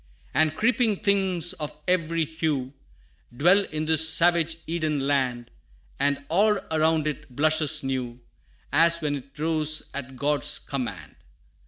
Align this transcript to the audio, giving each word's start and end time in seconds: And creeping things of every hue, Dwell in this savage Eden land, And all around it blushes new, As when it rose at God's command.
And 0.33 0.55
creeping 0.55 0.95
things 0.95 1.53
of 1.53 1.71
every 1.87 2.25
hue, 2.25 2.73
Dwell 3.37 3.65
in 3.65 3.85
this 3.85 4.09
savage 4.09 4.57
Eden 4.65 4.99
land, 5.01 5.51
And 5.99 6.25
all 6.27 6.57
around 6.71 7.05
it 7.05 7.35
blushes 7.35 7.83
new, 7.83 8.19
As 8.73 8.99
when 8.99 9.15
it 9.17 9.37
rose 9.37 9.91
at 9.93 10.15
God's 10.15 10.57
command. 10.57 11.17